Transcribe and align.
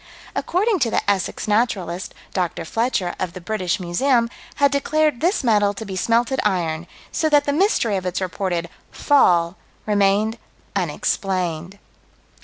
According 0.35 0.79
to 0.79 0.89
the 0.89 1.07
Essex 1.07 1.47
Naturalist, 1.47 2.15
Dr. 2.33 2.65
Fletcher, 2.65 3.13
of 3.19 3.33
the 3.33 3.39
British 3.39 3.79
Museum, 3.79 4.31
had 4.55 4.71
declared 4.71 5.19
this 5.21 5.43
metal 5.43 5.75
to 5.75 5.85
be 5.85 5.95
smelted 5.95 6.39
iron 6.43 6.87
"so 7.11 7.29
that 7.29 7.45
the 7.45 7.53
mystery 7.53 7.95
of 7.97 8.05
its 8.07 8.19
reported 8.19 8.67
'fall' 8.89 9.57
remained 9.85 10.39
unexplained." 10.75 11.77